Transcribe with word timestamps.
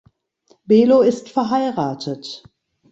Belo 0.67 1.03
ist 1.03 1.29
verheiratet. 1.29 2.41